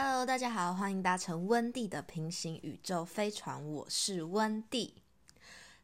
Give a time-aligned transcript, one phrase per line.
[0.00, 5.02] Hello，大家好，欢迎搭乘温蒂的平行宇宙飞船，我是温蒂。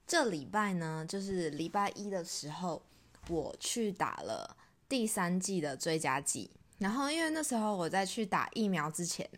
[0.07, 2.81] 这礼拜呢，就是礼拜一的时候，
[3.29, 4.57] 我去打了
[4.89, 6.53] 第三季的追加剂。
[6.79, 9.29] 然后，因为那时候我在去打疫苗之前，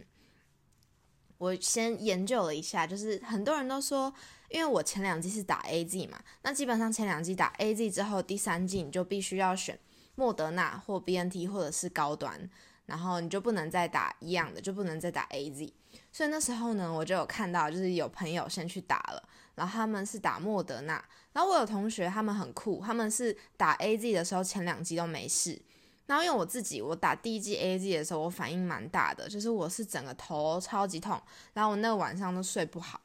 [1.38, 4.12] 我先研究了一下，就是很多人都说，
[4.50, 9.80] 因为我前两季是打 A Z 嘛，那基本上前两季打 A Z 之后，第三季你就必须要选
[10.16, 12.50] 莫德纳或 B N T 或者是高端。
[12.86, 15.72] 然后你就不能再打一样的，就不能再打 A Z。
[16.12, 21.04] 所以那时候呢，我就有看到，就是有朋友先去打了，然后他们是打莫德纳。
[21.32, 25.60] 然后我有同学他们很酷，他们是打 A Z 的时候前两剂都没事。
[26.06, 31.20] 然后因为我自己，我打第一季 A Z 的时候，我反应蛮大的，就是我是整个头超级痛，
[31.52, 33.00] 然后我那个晚上都睡不好，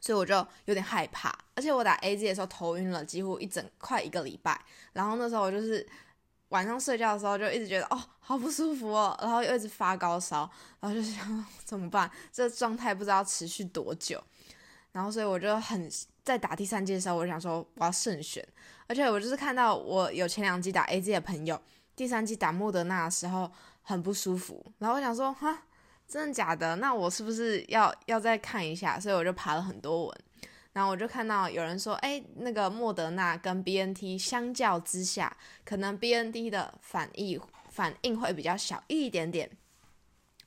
[0.00, 0.34] 所以我就
[0.64, 1.32] 有点害怕。
[1.54, 4.60] 而且我打 A Z 的时候头晕了，几乎一整快一个礼拜。
[4.92, 5.86] 然后那时候我就是。
[6.52, 10.48] 晚上睡觉的时候就一直觉得哦好不舒服哦，然后又一直发高烧，
[10.80, 12.10] 然后就想怎么办？
[12.30, 14.22] 这状态不知道持续多久。
[14.92, 15.90] 然后所以我就很
[16.22, 18.46] 在打第三季的时候，我想说我要慎选。
[18.86, 21.58] 而且我就是看到我有前两季打 A Z 的朋友，
[21.96, 23.50] 第三季打莫德纳的时候
[23.80, 24.62] 很不舒服。
[24.78, 25.62] 然后我想说哈，
[26.06, 26.76] 真的假的？
[26.76, 29.00] 那我是不是要要再看一下？
[29.00, 30.18] 所以我就爬了很多文。
[30.72, 39.50] 然后我就看到有人说，哎，那个莫德纳跟 B N T 相较之下，可能 B N T 的反应反应会比较小一点点。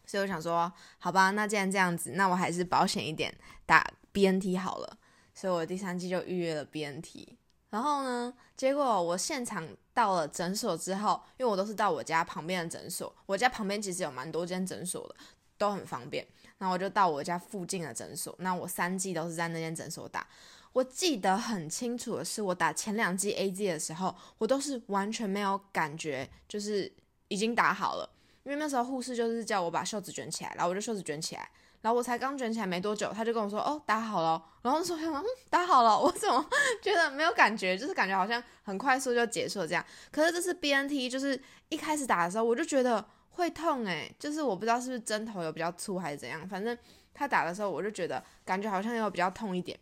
[0.05, 4.97] 所以我想说，好吧，那既然这样子，那我还是保险一点，打 B N T 好了。
[5.33, 7.37] 所以我第三季就预约了 B N T。
[7.69, 15.15] 然后呢，结果我现场到了诊所之后，因为我都是到我家旁边的诊所，我家旁边其实有蛮多间诊所的，
[15.57, 16.25] 都很方便。
[16.57, 18.35] 然后我就到我家附近的诊所。
[18.39, 20.27] 那我三剂都是在那间诊所打。
[20.73, 26.91] 我记得很清楚的是，我打前两剂 A Z 的时候，我都是完全没有感觉，就是
[27.29, 28.09] 已经打好了。
[28.43, 31.49] 因为那时候护士就是叫我把袖子卷起来，然后我就袖子卷起来，
[31.85, 35.93] 然后我才刚卷起来没多久，他就跟我说：“哦，打好了。”然后说：“嗯，打好了。
[36.01, 36.43] ”我怎么
[36.81, 37.77] 觉得没有感觉？
[37.77, 39.85] 就是感觉好像很快速就结束了这样。
[40.11, 43.05] 可是这是 B N T，就是一开始打的时候，我就觉得。
[43.37, 46.77] 会痛诶，就是我不知道是不是针头有比较粗还是怎样，反正
[47.13, 49.77] 他打的时候我就觉得感觉好像有比较痛一点。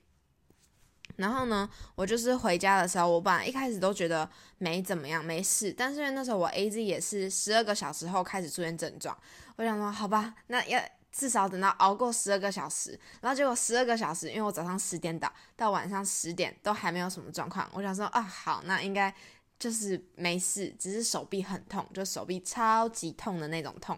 [1.17, 4.27] 然后呢，我就是回家的时候，我本来一开始都觉得
[4.57, 5.71] 没怎么样，没事。
[5.71, 9.15] 但是因为那时候我 A Z 也是十二个小时后开始出现症状，
[9.57, 10.81] 我想说好吧，那要
[11.13, 12.99] 至少等到熬过十二个小时。
[13.21, 19.15] 然后结果十二个小时，因为我早上十点打到晚上十点都还没有什么状况，我想说啊好，那应该。
[19.59, 23.97] 就是没事，只是手臂很痛，就手臂超级痛的那种痛，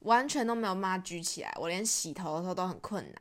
[0.00, 3.14] 完全都没有办法举起来，我连洗头的时候都很困难。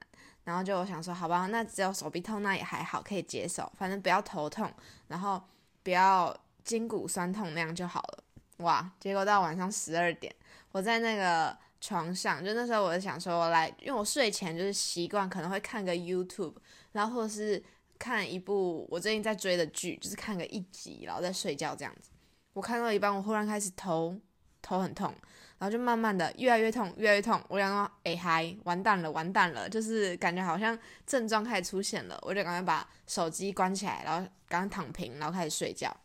[0.44, 4.74] 然后就我想说，好吧，那只有手臂痛，那也还好，可以接受，反正不要头痛，
[5.08, 5.40] 然后
[5.84, 8.24] 不要筋骨酸痛那样就好了。
[8.58, 10.34] 哇，结果到晚上十二点，
[10.72, 16.56] 我在那个床上，就那时候我就想说，我来，因为我睡前就是习惯可能会看个 YouTube，
[16.94, 17.64] 然后或者是。
[17.98, 22.10] 看一部我最近在追的剧，就是看个一集，然后再睡觉这样子。
[22.52, 24.14] 我看到一半，我忽然开始头
[24.62, 25.16] 头很痛，
[25.58, 27.42] 然后就慢慢的越来越痛，越来越痛。
[27.48, 32.20] 我想说，哎嗨，完蛋了，完蛋了，就是感觉好像症状开始出现了。
[32.24, 35.96] 我就赶快把手机关起来，然后赶快躺平，然后开始睡觉。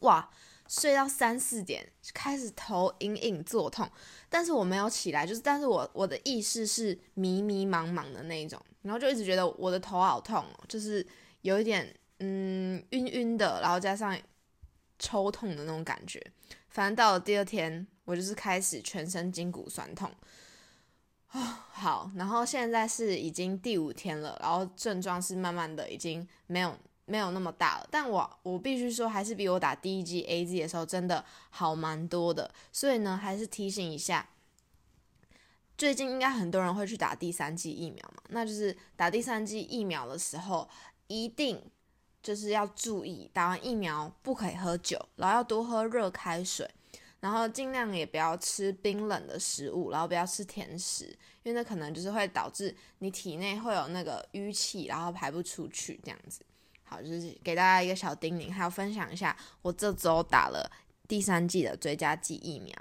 [0.00, 0.26] 哇，
[0.68, 3.90] 睡到三四点，开始头隐隐作痛，
[4.28, 8.60] 但是我没有起来，就是但是我我的意识是迷迷茫茫的那一种。
[8.82, 11.06] 然后就一直觉得我的头好痛，就是
[11.40, 14.14] 有一点嗯晕晕的，然后加上
[14.98, 16.22] 抽痛的那种感觉。
[16.68, 20.10] 反正到了第二天，我就是开始全身筋骨酸痛
[21.28, 21.66] 啊。
[21.70, 27.88] 好，然后现在是已经第五天了，然后症状是慢慢的已经没有没有那么大了。
[27.90, 32.50] 但我我必须说，还是比我打第一剂 A Z 的时候真的好蛮多的。
[32.72, 34.28] 所以呢，还是提醒一下。
[35.76, 38.22] 最近应该很多人会去打第三剂疫苗嘛？
[38.28, 40.68] 那就是打第三剂疫苗的时候，
[41.08, 41.60] 一定
[42.22, 46.70] 就是要注意，打完疫苗不可以喝酒，然后要多喝热开水，
[47.18, 51.06] 然后尽量也不要吃冰冷的食物，然后不要吃甜食，
[51.42, 56.40] 因为那可能就是会导致你体内会有那个淤气，然后排不出去这样子。
[57.02, 60.70] 就是给大家一个小叮咛，还要分享一下，我这周打了
[61.08, 62.74] 第三季的追加剂疫苗。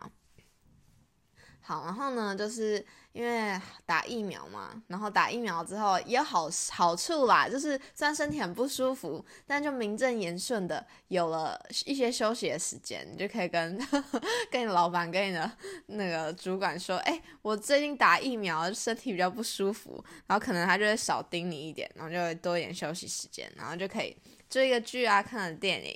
[1.61, 11.55] 好，然后呢，就是因为打疫苗嘛，然后打疫苗之后也有好好处啦，就是虽然身体很不舒服，但就名正言顺的有了
[11.85, 13.79] 一些休息的时间，你就可以跟
[14.49, 15.51] 跟你老板、跟你的
[15.85, 24.17] 那个主管说，哎，我最近打疫苗，身体比较不舒服，然后可能他就会少盯你一点，然后就会多一点休息时间，然后就可以
[24.49, 25.95] 追一个剧啊，看个电影。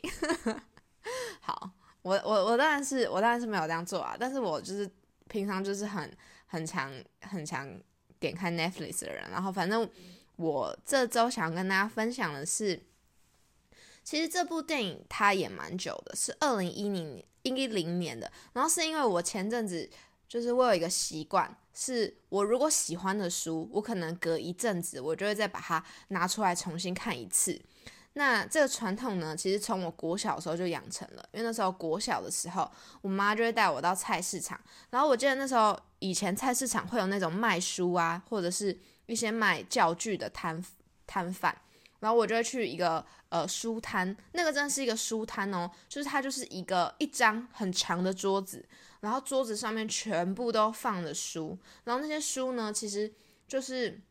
[1.41, 1.71] 好，
[2.03, 4.87] 我我我当然是我当然是没有这样做啊，但是我就是。
[5.29, 6.09] 平常就是很
[6.47, 6.91] 很常
[7.21, 7.79] 很常
[8.19, 9.87] 点开 Netflix 的人，然后反正
[10.37, 12.81] 我这周想跟大家分享的是，
[14.03, 19.89] 其实这部电影它也蛮久的，是二零一零一零年的，然后是因为我前阵子
[20.27, 27.61] 就是我有一个习惯，是我如果喜欢的书，我可能隔一阵子我就会再把它拿出来重新看一次。
[28.17, 32.69] 那这个传统呢，其实从我国小的时候就养成了，因为那时候国小的时候，
[33.01, 34.59] 我妈就会带我到菜市场，
[34.89, 38.75] 然后我记得那时候以前菜市场会有那种卖书啊，或者是
[39.05, 40.59] 一些卖教具的摊
[41.05, 41.55] 摊贩，
[41.99, 48.67] 然后我就会去一个呃书摊，那个真的是一个书摊哦，就是它就是一个一张很长的桌子，
[49.01, 53.13] 然后桌子上面全部都放着书，然后那些书呢，其实
[53.47, 54.01] 就是。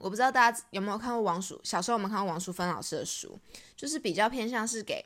[0.00, 3.38] 我不知道大家有没有看过王淑，小时候我们看过王淑芬老师的书，
[3.76, 5.04] 就是比较偏向是给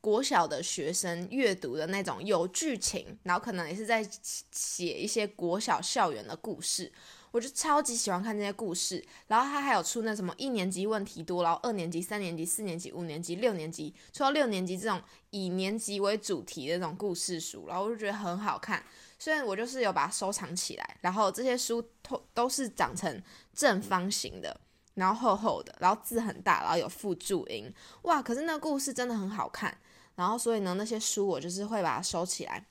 [0.00, 4.08] 国小的学生阅读的那种有剧情，然后可能也是在
[4.52, 6.92] 写一些国小校园的故事。
[7.30, 9.04] 我就超级喜欢看这些故事。
[9.26, 14.98] 然后他还有出那什么一年级问题多，然后二年级、三年级、四年级、五年级、六年级，出到六年级这种
[15.30, 18.82] 以年级为主题的这种故事书，然后我就觉得很好看。
[19.18, 23.20] 所以我就是有把它收藏起来，然后这些书都都是长成
[23.52, 24.60] 正方形的，
[24.94, 27.72] 然后厚厚的，然后字很大，然后有附注音，
[28.02, 28.22] 哇！
[28.22, 29.76] 可是那个故事真的很好看，
[30.14, 32.64] 然后所以呢，那些书我就是会把它收起来，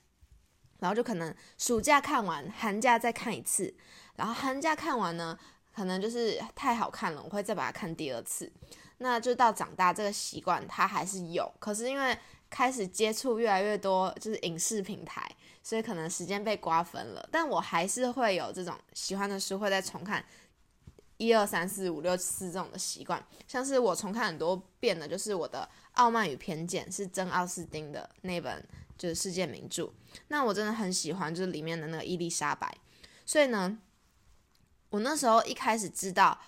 [0.78, 3.74] 然后就可能暑假看完，寒假再看一次，
[4.16, 5.38] 然后寒假看完呢，
[5.74, 8.50] 可能就是太好看了，我会再把它看第二次，
[8.96, 12.18] 那就到长大这个习惯它还是有，可是因为
[12.48, 15.30] 开始接触越来越多就是影视平台。
[15.68, 20.24] 所以可能时间被瓜分了，但我还是会有这种喜欢的书会再重看
[21.18, 23.22] 一二三四五六四这种的习惯。
[23.46, 25.68] 像是我重看很多遍的，就是我的
[26.00, 28.66] 《傲慢与偏见》，是真奥斯汀的那本
[28.96, 29.92] 就是世界名著。
[30.28, 32.74] 那我真的很喜欢，就是里面的那个伊丽莎白。
[33.26, 33.78] 所以呢，
[34.88, 36.40] 我那时候一开始知道。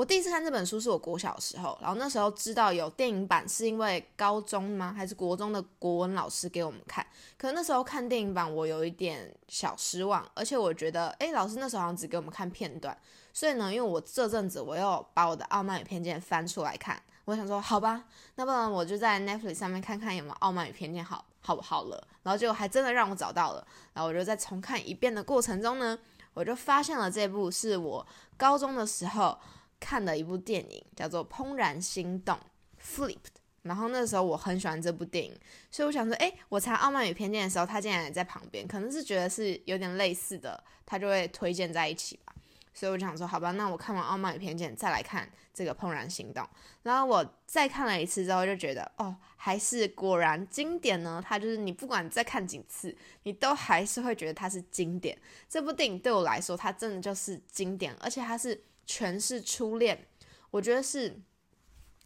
[0.00, 4.94] 我第一次看这本书是我国小的时候，然后那时候知道有电影版，是因为高中吗？
[4.96, 7.06] 还是国中的国文老师给我们看？
[7.36, 12.96] 可能那时候看电影版，我有一点小失望，而且我觉得，诶，老师那时候好像只给我们看片段，
[13.34, 18.02] 所以呢，因为我这阵子我又把我的《傲慢与偏见》翻出来看，我想说，好吧，
[18.36, 25.98] 那不然我就在 Netflix 上面看看有没有《傲慢与偏见》好好不好了，然后就还真的让我找到了，然后我就在重看一遍的过程中呢，
[26.32, 28.06] 我就发现了这部是我
[28.38, 29.36] 高中的时候。
[29.80, 32.36] 看了一部电影，叫做《怦然心动》
[32.80, 33.40] （Flipped）。
[33.62, 35.38] 然后那时候我很喜欢这部电影，
[35.70, 42.34] 所以我想说，哎，我查《傲慢与偏见》的时候，他竟然也在旁边，可能是觉得是有点类似的，他就会推荐在一起吧。
[42.72, 46.42] 所以我想说，好吧，那我看完《傲慢与偏见》再来看这个《怦然心动》。
[46.84, 51.22] 然后我再看了一次之后，就觉得，哦，还是果然经典呢。
[51.22, 55.18] 它就是你不管再看几次，你都还是会觉得它是经典。
[55.50, 58.58] 这部电影对我来说，它真的就是经典，而且它是。
[58.86, 60.06] 全是初恋，
[60.50, 61.20] 我觉得是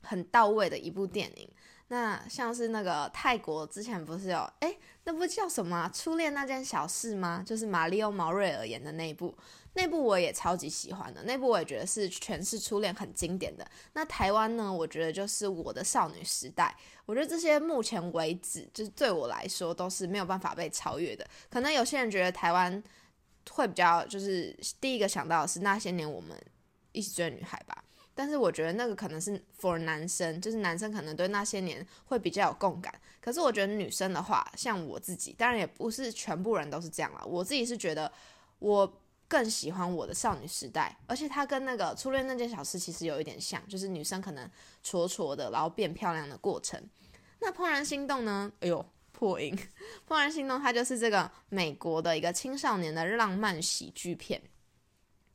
[0.02, 1.48] 很到位的一部电影。
[1.88, 4.74] 那像是那个泰国之前不是有哎，
[5.04, 7.44] 那部叫什么《初恋那件小事》吗？
[7.46, 9.36] 就是马里奥毛瑞尔演的那一部，
[9.74, 11.22] 那部我也超级喜欢的。
[11.24, 13.70] 那部我也觉得是全是初恋很经典的。
[13.92, 16.74] 那台湾呢，我觉得就是我的少女时代。
[17.04, 21.24] 我觉得这些目前为止，就是对我来说都是没有办法被超越的。
[21.50, 22.82] 可能有些人觉得台湾
[23.50, 26.34] 会比较，就是第一个想到的是那些年我们。
[26.94, 27.84] 一起追女孩吧，
[28.14, 32.94] 但是我觉得那个可能是 for 男生，就是男生可能对那些年会比较有共感。
[33.20, 37.22] 可是我觉得女生的话，像我自己，当然也不是全部人都是这样了。
[37.26, 38.10] 我自己是觉得
[38.58, 44.48] 我更喜欢我的少女时代，而且它跟那个初恋那件小事其实有一点像，就是女生可能
[44.82, 46.80] 挫挫的，然后变漂亮的过程。
[47.40, 48.52] 那怦然心动呢？
[48.60, 49.58] 哎呦，破音！
[50.06, 54.40] 怦然心动，它就是这个美国的一个青少年的浪漫喜剧片。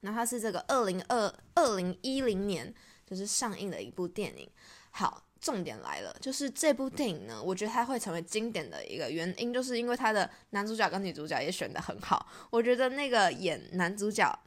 [0.01, 2.73] 那它是这个二零二二零一零年
[3.05, 4.49] 就是上映的一部电影。
[4.91, 12.27] 好，重点来了，就是这部电影呢，我觉得它会成为经典的一个原因，就是因为它的男主角跟女主角也选的很好。
[12.49, 14.37] 我觉得那个演男主角，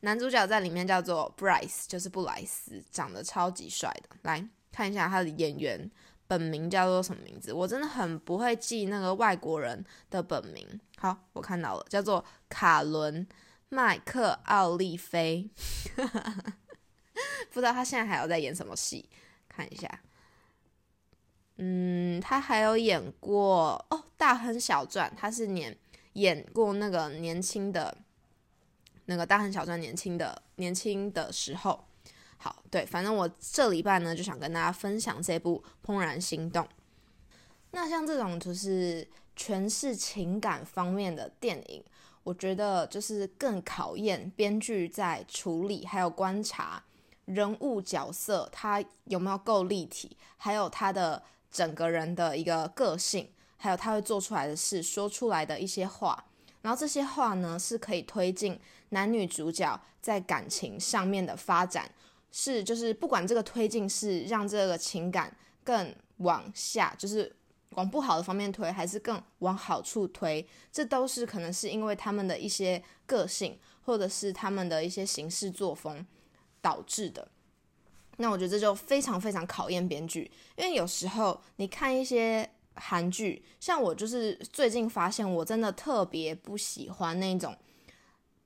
[0.00, 4.16] 男主角在里面叫做 Bryce，就是布莱斯，长得超级帅的。
[4.22, 5.90] 来看一下他的演员
[6.26, 7.52] 本名叫做什么名字？
[7.52, 10.66] 我真的很不会记那个外国人的本名。
[10.98, 13.26] 好，我看到了，叫做卡伦。
[13.68, 15.50] 麦克奥利菲，
[17.50, 19.08] 不知道他现在还有在演什么戏？
[19.48, 20.00] 看一下，
[21.56, 25.76] 嗯，他还有演过哦，《大亨小传》，他是年
[26.12, 27.96] 演过那个年轻的，
[29.06, 31.84] 那个《大亨小传》年轻的年轻的时候。
[32.36, 36.62] 好，对，反正我这礼拜呢就想跟大家分享这部《怦然心动》。
[37.70, 41.82] 那像这种就是诠释情感方面的电影。
[42.26, 46.82] 我觉得就是更考验编剧在处理还有观察
[47.24, 56.24] 人物角色他有没有够立体，还有他的整个人的一个个性，还有他会做出来的事，说出来的一些话。
[56.62, 61.88] 然后这些话呢，是可以推进男女主角在感情上面的发展，
[62.32, 67.32] 是就是不管这个推进是让这个情感更往下，就是
[67.76, 76.04] 往不好的方面推，还是更往好处推，这都是可能是因为他们的一些个性，或者是他们的一些行事作风
[76.60, 77.26] 导致的。
[78.18, 82.50] 那我觉得这就非常非常考验编剧，因为有时候你看一些。
[82.78, 87.56] 韩剧，像我就是最近发现，我真的特别不喜欢那种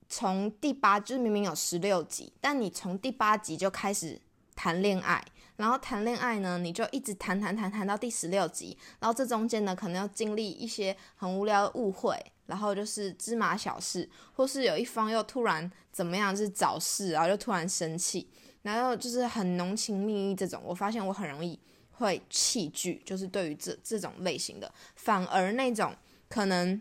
[0.09, 4.21] 从第八，就是明明有十六集，但你从第八集就开始
[4.55, 5.21] 谈恋爱，
[5.61, 18.27] 然后谈恋爱呢，你就一直谈谈谈谈到第十六集，然后这中间呢，可能要经历一些很无聊的误会，然后就是芝麻小事，或是有一方又突然怎么样，就是找事，然后就突然生气，
[18.63, 21.61] 然后就是很浓情蜜意这种，我发现我很容易。
[21.93, 25.95] 会弃剧，就是对于这这种类型的，反而那种
[26.31, 26.81] 可能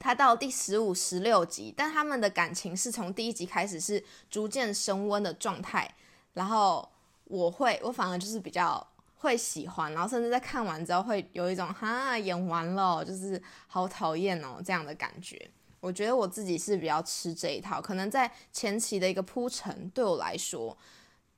[0.00, 5.94] 他到第十五、十六集，但他们的感情是从第一集开始是逐渐升温的状态，
[6.34, 6.90] 然后
[7.26, 15.50] 我会，我反而就是比较会喜欢，然后甚至在看完之后会有一种哈演完了，就是好讨厌哦这样的感觉。
[15.80, 20.76] 我觉得我自己是比较吃这一套，可能在前期的一个铺陈对我来说，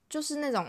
[0.08, 0.66] 就是那种。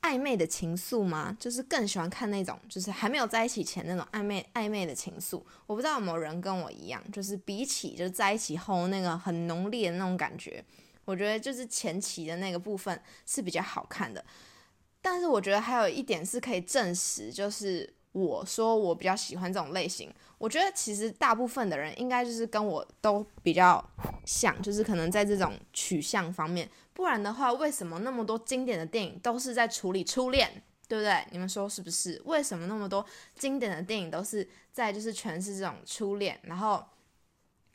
[0.00, 1.36] 暧昧的情愫吗？
[1.40, 5.42] 就是更喜欢看那种，就是还没有在一起前那种暧昧暧昧的情愫。
[5.66, 10.64] 我不知道有没有人跟我一样，就是比起就是在一起后那个很浓烈的那种感觉，
[11.08, 14.22] 我觉得就是前期的那个部分是比较好看的。
[15.00, 20.12] 但是我觉得还有一点是可以证实，就是我说我比较喜欢这种类型。
[20.36, 23.82] 我觉得其实大部分的人应该就是跟我都比较
[24.26, 26.68] 像，就是可能在这种取向方面。
[26.92, 31.24] 不然的话，为什么那么多经典的电影都是在处理初恋，对不对？
[31.30, 32.20] 你们说是不是？
[32.26, 33.02] 为什么那么多
[33.34, 36.38] 经典的电影都是在就是诠释这种初恋？
[36.42, 36.84] 然后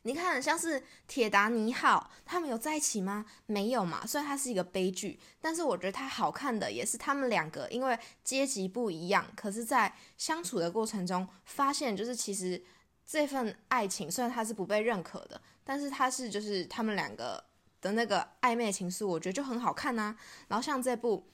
[0.04, 3.26] 你看，像是《铁达尼号》，他们有在一起吗？
[3.46, 4.06] 没有嘛。
[4.06, 12.64] 虽然它是一个悲剧，但是我觉得它好看的也是他们两个，因为阶级不一样，可是在相处的过程中，发现就是其实
[13.06, 17.44] 这份爱情虽然它是不被认可的，但是它是就是他们两个。
[17.84, 20.16] 的那个暧昧情愫，我觉得就很好看呐。
[20.48, 21.28] 然后像这部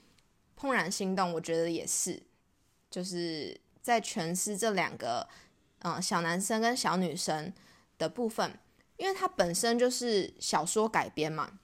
[0.59, 2.19] 《怦然心动》，我觉得也是，
[2.89, 5.29] 就是在诠释这两个
[5.83, 7.53] 嗯小男生跟小女生
[7.99, 8.57] 的部分，
[8.97, 11.59] 因为它本身就是小说改编嘛，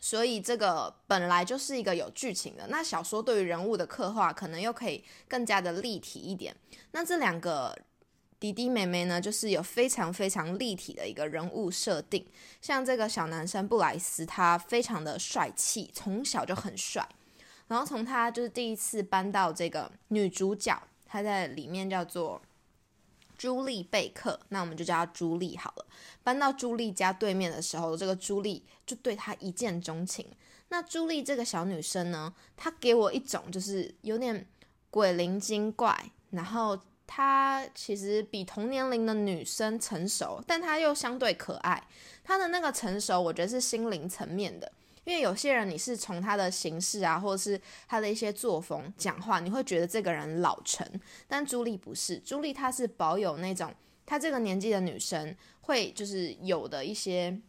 [0.00, 2.68] 所以这个本来就是一个有剧情的。
[2.68, 6.56] 那小说对于人物的刻画，可能又可以更加的立体一点。
[6.92, 7.76] 那这两个。
[8.40, 12.24] 弟弟妹妹呢，就是有非常非常立体的一个人物设定。
[12.60, 17.04] 像这个小男生布莱斯，他非常的帅气，从小就很帅。
[17.66, 22.40] 然后从他就是第一次搬到这个女主角，她在里面叫做
[23.38, 25.86] 朱莉贝克，那我们就叫她朱莉好了。
[26.22, 30.26] 搬到朱莉家对面的时候，这个朱莉就对他一见钟情。
[30.68, 34.46] 那朱莉这个小女生呢，她给我一种就是有点
[34.90, 36.78] 鬼灵精怪，然后。
[37.10, 41.82] 她其实比同年龄的女生成熟，但她又相对可爱。
[42.22, 44.70] 她的那个成熟，我觉得是心灵层面的。
[45.08, 50.86] 因为有些人，你是从他的形式啊，或者是他的一些作风、讲话，你会觉得这个人老成。
[51.26, 53.74] 但朱莉不是，朱莉她是保有那种
[54.04, 57.40] 她这个年纪的女生会就是有的一些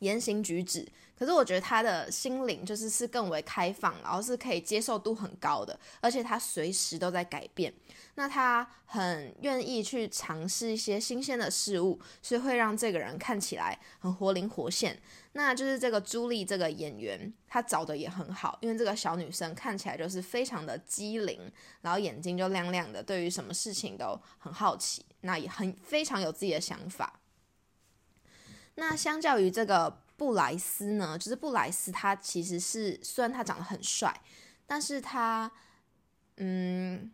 [0.00, 0.84] 言行举止。
[1.22, 7.72] 可是我觉得他的心灵就是是更为开放，然后是可以接受度很高的，而且他随时都在改变。
[8.16, 15.00] 那他很愿意去尝试一些新鲜的事物，所以会让这个人看起来很活灵活现。
[15.34, 21.40] 那就是这个朱莉这个演员，她找的也很好，因为这个小女生看起来就是非常的机灵，
[21.82, 27.20] 然后眼睛就亮亮的，对于什么事情都很好奇，那也很非常有自己的想法。
[28.74, 34.20] 那相较于这个布莱斯呢，就是布莱斯他其实是虽然他长得很帅，
[34.66, 35.50] 但是他
[36.36, 37.10] 嗯。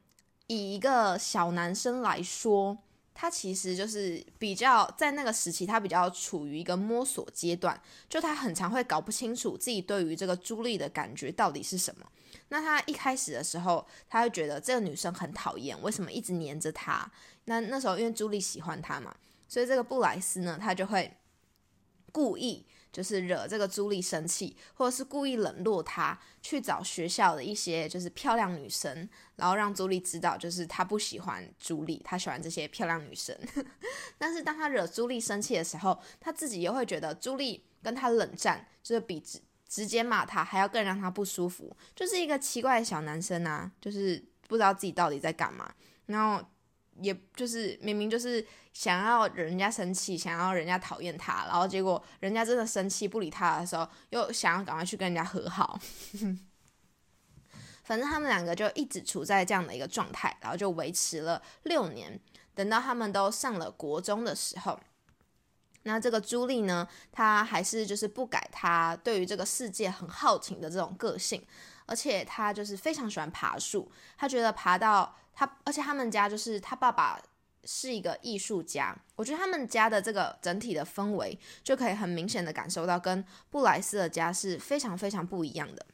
[0.51, 2.79] 以一个小男生来说，
[3.13, 12.07] 他其实就是比较在那个时期，他比较处于一个摸索阶段，就他很常会搞不清楚自己对于这个朱莉的感觉到底是什么。
[12.49, 17.13] 那他一开始的时候，他会觉得这个女生很讨厌，为什么一直黏着他？
[17.45, 19.15] 那那时候因为朱莉喜欢他嘛，
[19.47, 21.15] 所以这个布莱斯呢，他就会
[22.11, 33.37] 故意就是惹这个朱莉生气，或者是故意冷落她，去找学校的一些就是漂亮女生，然后让朱莉知道，就是他不喜欢朱莉，他喜欢这些漂亮女生。
[34.19, 45.73] 但是当他惹朱莉生气的时候，他自己又会觉得朱莉跟他冷战，就是比直直接骂他还要更让他不舒服，就是一个奇怪的小男生啊，就是不知道自己到底在干嘛，
[46.07, 46.45] 然后。
[47.01, 48.45] 也就是明明就是
[48.79, 55.77] 想要人家生气，想要人家讨厌他，然后结果人家真的生气不理他的时候，又想要赶快去跟人家和好。
[57.83, 62.21] 反正他们两个就一直处在这样的一个状态，然后就维持了六年。
[62.55, 64.79] 等到他们都上了国中的时候，
[65.83, 71.45] 那这个朱莉呢，她还是就是不改她对于这个世界很好奇的这种个性，
[71.87, 75.17] 而且她就是非常喜欢爬树，她觉得爬到。
[75.35, 77.21] 他而且他们家就是他爸爸
[77.65, 85.87] 是一个艺术家，我觉得他们家的这个整体的氛围就可以很明显的感受到跟布莱斯的家是非常非常不一样的。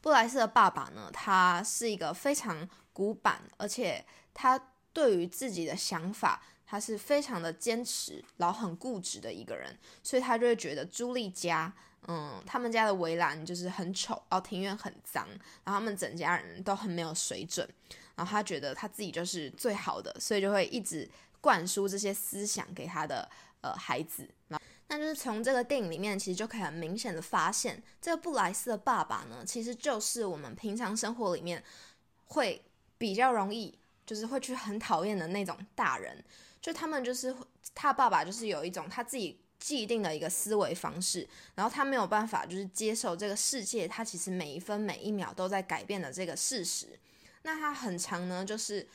[0.00, 4.58] 布莱斯的爸爸呢，他是一个非常古板，而且他
[4.92, 11.72] 对于自己的想法他是非常的坚持，然后很固执的一个人，所以他就会觉得朱莉家。
[12.08, 15.24] 嗯，他们家的围栏就是很丑，然后庭院很脏，
[15.62, 17.64] 然后他们整家人都很没有水准，
[18.14, 21.08] 然后他觉得他自己就是最好的，所以就会一直
[21.40, 23.28] 灌输这些思想给他的
[23.60, 24.28] 呃孩子。
[24.48, 31.62] 那那就是从这个电影里面，其实就可以很明显的发现，这个布莱斯的爸爸呢，其实就是我们平常生活里面
[32.26, 32.62] 会
[32.98, 36.22] 比较容易，就是会去很讨厌的那种大人，
[36.60, 37.34] 就他们就是
[37.74, 39.38] 他爸爸就是有一种他自己。
[39.62, 46.98] 既定的一个思维方式，然后他没有办法就是接受这个世界，他其实每一分每一秒都在改变的这个事实。
[47.42, 48.86] 那他很长呢，就是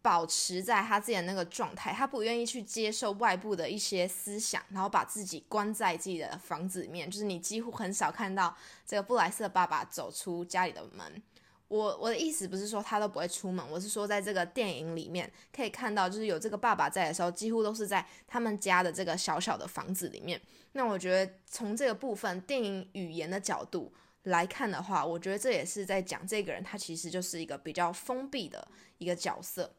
[0.00, 7.10] 保持在他自己的那个状态，他不愿意去接受外部的一些思想，然后把自己关在自己的房子里面。
[7.10, 8.56] 就是你几乎很少看到
[8.86, 11.22] 这个布莱斯的爸爸走出家里的门。
[11.68, 20.40] 我我的意思不是说他都不会出门，我是说在这个电影里面可以看到，就是有这个爸爸在的时候，几乎都是在他们家的这个小小的房子里面。
[20.72, 23.92] 那我觉得从这个部分电影语言的角度
[24.24, 29.74] 来看的话，我觉得这也是在讲这个人他其实就是一个比较封闭的一个角色。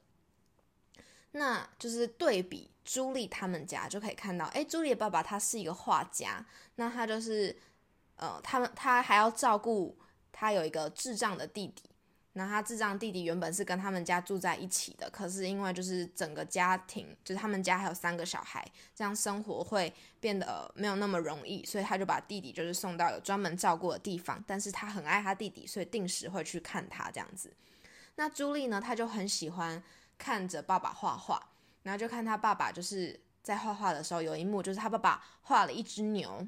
[1.31, 7.55] 那就是对比朱莉他们家就可以看到，哎，朱莉的爸爸他是一个画家，那他就是
[8.15, 9.97] 呃，他们他还要照顾。
[10.31, 11.88] 他有一个智障的弟弟，
[12.33, 18.63] 那他智障弟弟原本是跟他们家住在一起的，可是因为就是整个家庭，就是他们家还有三个小孩，
[18.93, 27.51] 这样生活会变得没有那么容易，所以他就把弟弟就是送到有专门照顾的地方，但是他很爱他弟弟，所以定时会去看他这样子。
[28.15, 29.81] 那朱莉呢，他就很喜欢
[30.17, 31.49] 看着爸爸画画，
[31.83, 36.47] 然后就看他爸爸就是在画画的时候，有一幕就是他爸爸画了一只牛。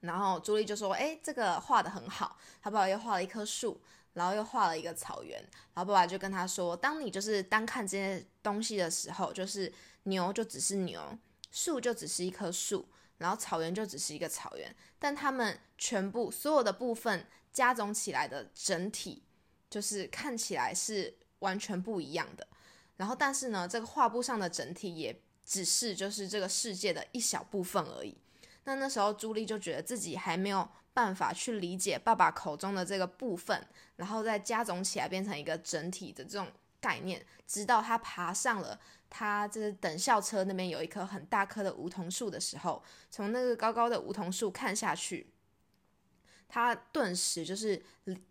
[0.00, 3.80] 然后朱莉就说：“哎，这个画的很好。”他爸爸又画了一棵树，
[4.18, 5.40] 然后又画了一个草原。
[5.72, 11.16] 然后爸爸就跟他说：“当你就是单看这些东西的时候，就是牛就只是牛，
[11.52, 14.74] 树就只是一棵树，然后草原就只是一个草原。
[14.98, 19.22] 但他们全部所有的部分加总起来的整体，
[19.70, 22.44] 就是看起来是完全不一样的。
[22.96, 28.18] 然后，但是呢，这个画布上的整体也只是就是这个世界的一小部分而已。”
[28.64, 36.48] 那那时候，朱莉就觉得自己还没有办法去理解爸爸口中的这个部分，然后再加总起来变成一个整体的这种
[36.80, 37.24] 概念。
[37.46, 38.76] 直到他爬上了
[39.08, 42.82] 他就是等校车那边有一棵很大棵的梧桐树的时候，
[43.12, 45.30] 从那个高高的梧桐树看下去，
[46.48, 47.80] 他顿时就是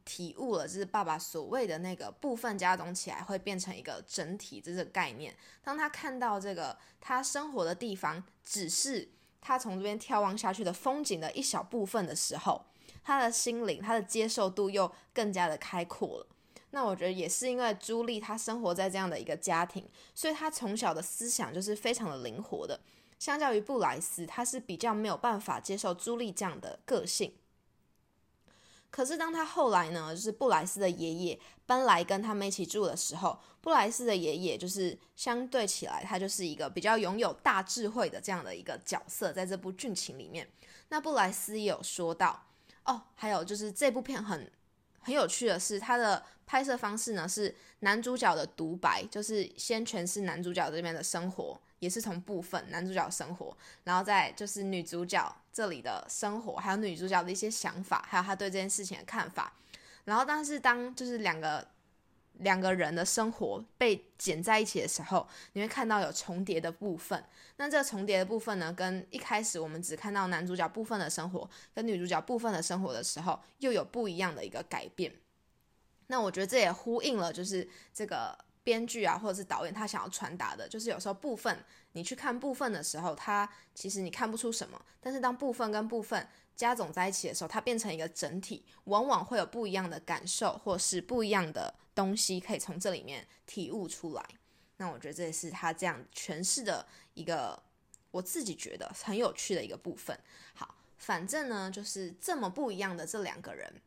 [0.03, 5.33] 体悟了，就是爸爸所谓的那个部分加总起来会变成一个整体这个概念。
[5.63, 9.07] 当他看到这个他生活的地方只是。
[9.47, 12.65] 他从这边眺望下去的风景的一小部分的时候，
[13.01, 16.27] 他的心灵，他的接受度又更加的开阔了。
[16.71, 22.77] 那我觉得也是因为朱莉她生活在这样的一个家庭，所以她从小的思想就是非常的灵活的。
[23.17, 27.33] 相较于布莱斯，他是比较没有办法接受朱莉这样的个性。
[28.89, 40.47] 可是当他后来呢，就是布莱斯的爷爷搬来跟他们一起住的时候，布莱斯的爷爷就是相对起来，他就是一个比较拥有大智慧的这样的一个角色，在这部剧情里面。
[40.89, 42.47] 那布莱斯也有说到
[42.85, 44.49] 哦，还有就是这部片很
[45.07, 51.57] 很有趣的是，它的拍摄方式呢是男主角的独白，就是先诠释男主角这边的生活。
[51.79, 59.53] 也是从部分男主角生活，然后再就是女主角这里的生活，还有女主角的一些想法，还有她对这件事情的看法。
[60.03, 61.67] 然后，但是当就是两个
[62.39, 67.23] 两个人的生活被剪在一起的时候，你会看到有重叠的部分。
[67.57, 75.11] 那这个重叠的部分呢，跟一开始我们只看到男主角部分的生活，跟女主角部分的生活的时候，又有不一样的一个改变。
[76.07, 81.57] 那我觉得这也呼应了，就是这个编剧啊，或者是导演他想要传达的，就是有时候部分
[81.93, 94.23] 你去看部分的时候，它其实你看不出什么，但是当部分跟部分加总在一起的时候，它变成一个整体，往往会有不一样的感受，或是不一样的东西可以从这里面体悟出来。
[94.77, 97.59] 那我觉得这也是他这样诠释的一个，
[98.11, 100.15] 我自己觉得很有趣的一个部分。
[100.53, 103.81] 好，反正呢，就是这么不一样的这两个人，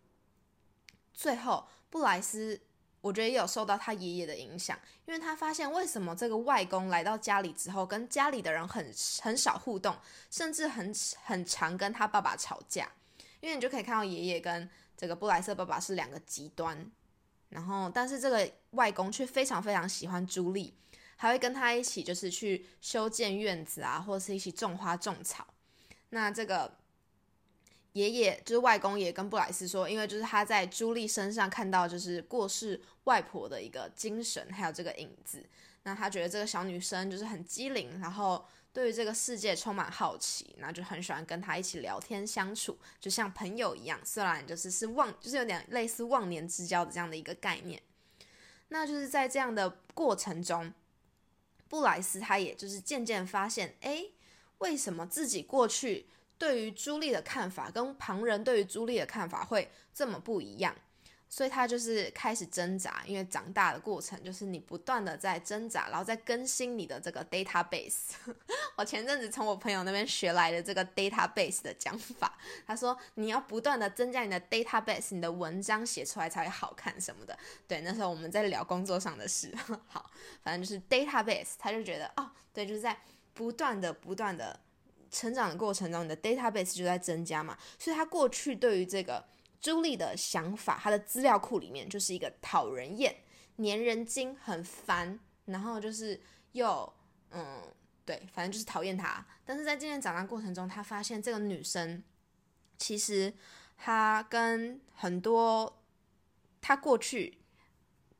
[1.14, 2.60] 最后布莱斯，
[3.00, 8.92] 我觉得也有受到他爷爷的影响，因为他发现为什么这个外公来到家里之后，跟家里的人很
[9.22, 9.96] 很少互动，
[10.28, 10.92] 甚至很
[11.22, 12.90] 很常跟他爸爸吵架，
[13.40, 16.90] 因为你就可以看到爷爷跟这个布莱斯爸爸是两个极端。
[17.50, 20.74] 然后，但是这个外公却非常非常喜欢朱莉，
[21.16, 25.46] 还会跟他一起就是去修建院子啊，或者是一起种花种草。
[26.08, 26.78] 那这个
[27.92, 35.44] 爷爷就是外公也跟布莱斯说，因为就是他在朱莉身上看到就是过世外婆的一个精神，还有这个影子。
[35.82, 38.44] 那他觉得这个小女生就是很机灵，然后。
[38.72, 44.00] 对于这个世界充满好奇，那就很喜欢跟他一起聊天相处，就像朋友一样。
[44.04, 47.82] 虽然就是是忘，就是有点类似忘年之交的这样的一个概念。
[48.68, 50.72] 那就是在这样的过程中，
[51.68, 54.04] 布莱斯他也就是渐渐发现，哎，
[54.58, 56.06] 为什么自己过去
[56.38, 60.76] 对于朱莉的看法跟旁人对于朱莉的看法会这么不一样？
[61.32, 68.10] 所以他就是开始挣扎，因为长大的过程就是你不断的在挣扎，然后再更新你的这个 database。
[68.74, 77.38] 我前阵子从我朋友那边学来的这个 database 的讲法，他说你要不断的增加你的 database，你的文章写出来才会好看什么的。
[77.68, 79.54] 对，那时候我们在聊工作上的事。
[79.86, 80.10] 好，
[80.42, 83.00] 反正就是 database，他就觉得哦，对，就是在
[83.34, 84.58] 不断的不断的
[85.12, 87.56] 成长的过程中，你的 database 就在增加嘛。
[87.78, 89.24] 所以他过去对于这个。
[89.60, 93.14] 朱莉的想法，她的资料库里面就是一个讨人厌、
[93.58, 96.20] 粘人精、很烦，然后就是
[96.52, 96.92] 又
[97.30, 97.62] 嗯，
[98.04, 99.24] 对，反正就是讨厌她。
[99.44, 102.02] 但是在渐渐长大过程中，他发现这个女生
[102.78, 103.32] 其实
[103.76, 105.82] 她跟很多
[106.60, 107.38] 她过去，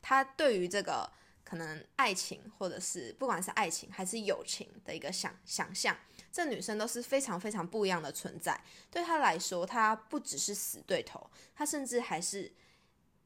[0.01, 1.09] 她对于这个
[1.43, 5.97] 可能爱情或者是不管是爱情还是友情的一个想想象。
[6.31, 12.51] 这女生都是非常非常不一样的存在，对她来说，她不只是死对头，她甚至还是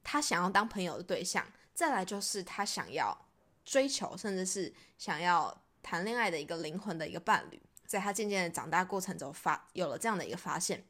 [0.04, 1.46] 她想要当朋友的对象。
[1.74, 3.15] 再来就是她想要
[3.63, 7.62] 追求，甚至是想要谈恋爱的一个灵魂的一个伴侣。
[7.86, 10.84] 在她渐渐的长大过程中，发有了这样的一个发现。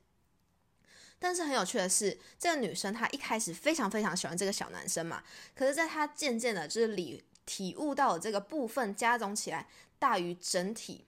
[1.17, 5.23] 但是很有趣的是，这个女生她一开始非常非常喜欢这个小男生嘛，
[5.56, 9.67] 可是在她渐渐的就是理体悟到了这个部分加总起来
[9.99, 11.06] 大于整体。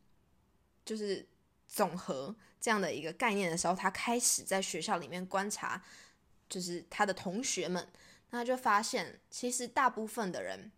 [0.87, 1.27] 就是
[1.67, 5.83] 总和这样的一个概念的时候，他开始在学校里面观察，
[6.47, 7.85] 就是他的同学们，
[8.29, 10.71] 那就发现其实大部分的人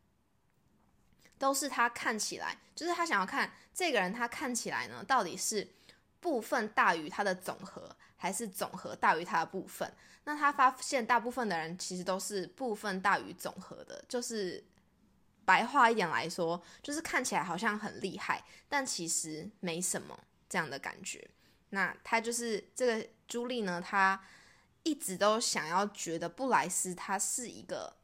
[1.37, 5.67] 都是他看起来，就是他想要看这个人，他看起来呢，到底是
[6.19, 9.93] 部分大于他的总和，还是总和大于他的部分？
[10.23, 14.63] 那他发现大部分的人其实都是部分大于总和的，就是
[15.49, 18.45] 白话一点来说，就是看起来好像很厉害。
[18.67, 20.15] 但其实没什么
[20.47, 21.27] 这样的感觉。
[21.71, 24.23] 那他就是这个朱莉呢，她
[24.83, 27.95] 一直都想要觉得布莱斯他是一个，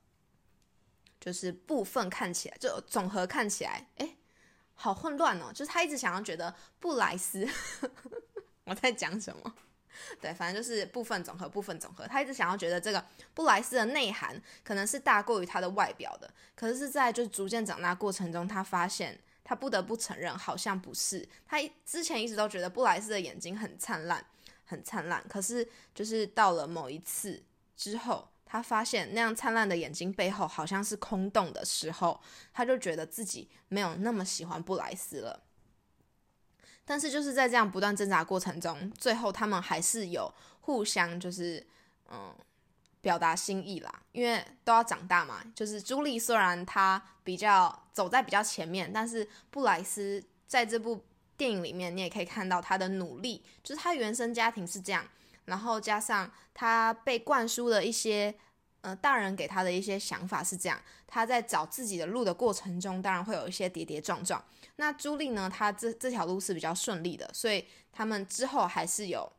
[1.20, 4.18] 就是部分看起来就总和看起来，哎，
[4.74, 5.52] 好混乱哦。
[5.54, 7.48] 就是他一直想要觉得布莱斯，
[8.66, 9.56] 我在讲什么？
[10.22, 12.08] 对，反正就是部分总和，部分总和。
[12.08, 13.04] 他一直想要觉得这个
[13.34, 16.30] 布莱斯的内涵可能是大过于他的外表的。
[16.56, 19.20] 可是是在就逐渐长大过程中，他发现。
[19.48, 21.24] 他不得不承认，好像不是。
[21.48, 24.26] 他之前一直都觉得布莱斯的眼睛很灿烂，
[24.66, 25.24] 很灿烂。
[25.30, 27.44] 可是，就是到了某一次
[27.78, 32.20] 之后，他发现那样灿烂的眼睛背后好像是空洞的时候，
[32.52, 35.44] 他就觉得自己没有那么喜欢布莱斯了。
[36.86, 41.66] 但是，就是在这样不断挣扎过程中，最后他们还是有互相，就是
[42.12, 42.34] 嗯。
[43.02, 45.40] 表达心意啦，因为都要长大嘛。
[45.54, 51.06] 就是朱莉虽然她比较走在比较前面，但是布莱斯在这部
[51.38, 53.44] 电影里面，你也可以看到他的努力。
[53.62, 55.06] 就是他原生家庭是这样，
[55.46, 58.34] 然后加上他被灌输的一些，
[58.86, 60.80] 呃，大人给他的一些想法是这样。
[61.08, 64.44] 他在找自己的路的过程中，当然会有一些跌跌撞撞。
[64.76, 69.32] 那朱莉呢，她这这条路是比较顺利的，所以他们之后还是有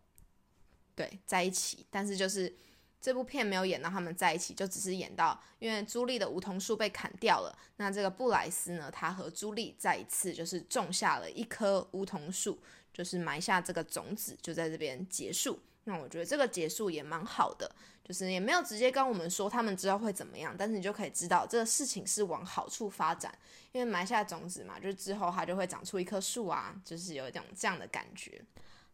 [0.95, 2.55] 对在一起，但是就是。
[2.99, 12.59] 这部片没有演到他们在一起，就只是演到因为朱莉的梧桐树被砍掉了，那这个布莱斯呢，他和朱莉再一次就是种下了一棵梧桐树，
[12.93, 15.61] 就是埋下这个种子，就在这边结束。
[15.89, 17.71] 那我觉得这个结束也蛮好的，
[18.05, 23.33] 就是也没有直接跟我们说他们之后会怎么样，但是你就可以知道这个事情是往好处发展，
[23.71, 28.43] 因为埋下种子嘛，就是之后它就会长出一棵树啊，就是有一种这样的感觉。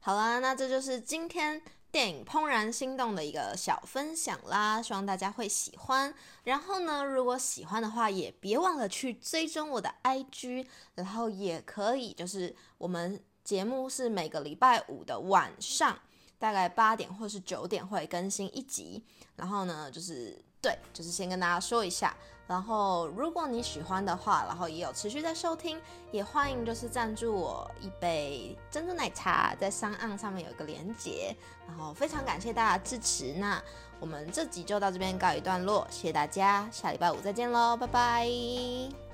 [0.00, 6.12] 好啦，那这就是今天电影《怦然心动》的一个小分享啦，希望大家会喜欢。
[6.44, 15.98] 然后呢，如果喜欢的话，也别忘了去追踪我的 IG，然后也可以就是我们节目是每个礼拜五的晚上。
[16.42, 19.00] 大概八点或是九点会更新一集，
[19.36, 22.12] 然后呢，就是对，就是先跟大家说一下。
[22.48, 31.32] 然后如果你喜欢的话，然后也有持续在收听，也欢迎就是赞助我一杯珍珠奶茶，在商岸上面有一个连结。
[31.68, 33.62] 然后非常感谢大家支持，那
[34.00, 39.11] 我们这集就到这边告一段落，谢谢大家，下礼拜五再见喽，拜拜。